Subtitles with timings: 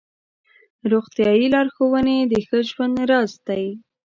[0.91, 3.65] روغتیایي لارښوونې د ښه ژوند راز دی.